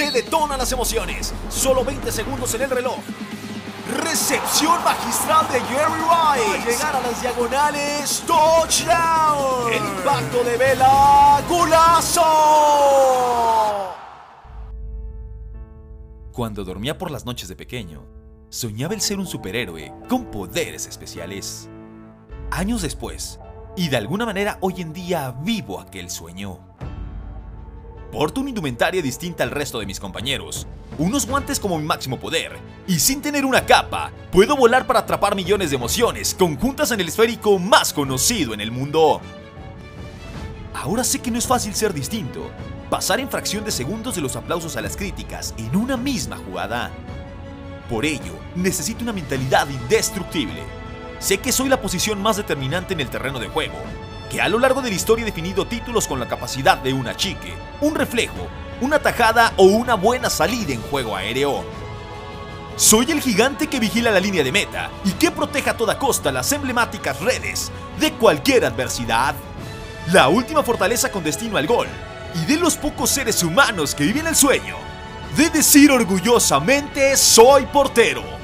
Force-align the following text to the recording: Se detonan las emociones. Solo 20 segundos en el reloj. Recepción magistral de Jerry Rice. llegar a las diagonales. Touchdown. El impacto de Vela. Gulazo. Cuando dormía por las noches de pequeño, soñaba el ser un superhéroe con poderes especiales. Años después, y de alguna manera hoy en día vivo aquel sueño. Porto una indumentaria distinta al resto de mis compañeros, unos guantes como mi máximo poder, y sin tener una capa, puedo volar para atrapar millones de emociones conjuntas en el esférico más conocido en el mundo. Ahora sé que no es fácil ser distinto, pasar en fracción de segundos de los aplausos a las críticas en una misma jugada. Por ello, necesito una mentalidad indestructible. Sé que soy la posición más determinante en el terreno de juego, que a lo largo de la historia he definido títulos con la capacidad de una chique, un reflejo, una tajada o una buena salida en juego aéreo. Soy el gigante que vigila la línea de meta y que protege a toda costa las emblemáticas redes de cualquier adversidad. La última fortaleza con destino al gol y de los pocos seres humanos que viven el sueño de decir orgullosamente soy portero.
Se 0.00 0.10
detonan 0.10 0.56
las 0.56 0.72
emociones. 0.72 1.34
Solo 1.50 1.84
20 1.84 2.10
segundos 2.10 2.54
en 2.54 2.62
el 2.62 2.70
reloj. 2.70 2.96
Recepción 4.02 4.82
magistral 4.82 5.46
de 5.52 5.60
Jerry 5.60 6.00
Rice. 6.00 6.70
llegar 6.70 6.96
a 6.96 7.00
las 7.02 7.20
diagonales. 7.20 8.22
Touchdown. 8.26 9.70
El 9.70 9.84
impacto 9.84 10.42
de 10.42 10.56
Vela. 10.56 11.44
Gulazo. 11.46 12.22
Cuando 16.32 16.64
dormía 16.64 16.96
por 16.96 17.10
las 17.10 17.26
noches 17.26 17.50
de 17.50 17.56
pequeño, 17.56 18.06
soñaba 18.48 18.94
el 18.94 19.02
ser 19.02 19.18
un 19.18 19.26
superhéroe 19.26 19.92
con 20.08 20.30
poderes 20.30 20.86
especiales. 20.86 21.68
Años 22.50 22.80
después, 22.80 23.38
y 23.76 23.90
de 23.90 23.98
alguna 23.98 24.24
manera 24.24 24.56
hoy 24.62 24.80
en 24.80 24.94
día 24.94 25.36
vivo 25.42 25.78
aquel 25.78 26.08
sueño. 26.08 26.69
Porto 28.10 28.40
una 28.40 28.48
indumentaria 28.50 29.00
distinta 29.00 29.44
al 29.44 29.52
resto 29.52 29.78
de 29.78 29.86
mis 29.86 30.00
compañeros, 30.00 30.66
unos 30.98 31.26
guantes 31.26 31.60
como 31.60 31.78
mi 31.78 31.84
máximo 31.84 32.18
poder, 32.18 32.58
y 32.88 32.98
sin 32.98 33.22
tener 33.22 33.44
una 33.44 33.64
capa, 33.64 34.10
puedo 34.32 34.56
volar 34.56 34.84
para 34.84 35.00
atrapar 35.00 35.36
millones 35.36 35.70
de 35.70 35.76
emociones 35.76 36.34
conjuntas 36.34 36.90
en 36.90 36.98
el 36.98 37.06
esférico 37.06 37.60
más 37.60 37.92
conocido 37.92 38.52
en 38.52 38.60
el 38.60 38.72
mundo. 38.72 39.20
Ahora 40.74 41.04
sé 41.04 41.20
que 41.20 41.30
no 41.30 41.38
es 41.38 41.46
fácil 41.46 41.72
ser 41.72 41.94
distinto, 41.94 42.50
pasar 42.90 43.20
en 43.20 43.30
fracción 43.30 43.64
de 43.64 43.70
segundos 43.70 44.16
de 44.16 44.22
los 44.22 44.34
aplausos 44.34 44.76
a 44.76 44.80
las 44.80 44.96
críticas 44.96 45.54
en 45.56 45.76
una 45.76 45.96
misma 45.96 46.36
jugada. 46.36 46.90
Por 47.88 48.04
ello, 48.04 48.34
necesito 48.56 49.04
una 49.04 49.12
mentalidad 49.12 49.68
indestructible. 49.68 50.62
Sé 51.20 51.38
que 51.38 51.52
soy 51.52 51.68
la 51.68 51.80
posición 51.80 52.20
más 52.20 52.36
determinante 52.36 52.92
en 52.94 53.00
el 53.00 53.10
terreno 53.10 53.38
de 53.38 53.48
juego, 53.48 53.78
que 54.30 54.40
a 54.40 54.48
lo 54.48 54.58
largo 54.58 54.80
de 54.80 54.88
la 54.88 54.94
historia 54.94 55.24
he 55.24 55.26
definido 55.26 55.66
títulos 55.66 56.06
con 56.06 56.20
la 56.20 56.28
capacidad 56.28 56.78
de 56.78 56.92
una 56.92 57.16
chique, 57.16 57.52
un 57.80 57.96
reflejo, 57.96 58.46
una 58.80 59.00
tajada 59.00 59.52
o 59.56 59.64
una 59.64 59.94
buena 59.94 60.30
salida 60.30 60.72
en 60.72 60.80
juego 60.80 61.16
aéreo. 61.16 61.64
Soy 62.76 63.10
el 63.10 63.20
gigante 63.20 63.66
que 63.66 63.80
vigila 63.80 64.10
la 64.10 64.20
línea 64.20 64.44
de 64.44 64.52
meta 64.52 64.88
y 65.04 65.10
que 65.10 65.32
protege 65.32 65.68
a 65.68 65.76
toda 65.76 65.98
costa 65.98 66.32
las 66.32 66.50
emblemáticas 66.52 67.20
redes 67.20 67.70
de 67.98 68.12
cualquier 68.12 68.64
adversidad. 68.64 69.34
La 70.12 70.28
última 70.28 70.62
fortaleza 70.62 71.10
con 71.10 71.24
destino 71.24 71.56
al 71.58 71.66
gol 71.66 71.88
y 72.34 72.46
de 72.46 72.56
los 72.56 72.76
pocos 72.76 73.10
seres 73.10 73.42
humanos 73.42 73.94
que 73.94 74.04
viven 74.04 74.28
el 74.28 74.36
sueño 74.36 74.76
de 75.36 75.50
decir 75.50 75.90
orgullosamente 75.90 77.16
soy 77.16 77.66
portero. 77.66 78.39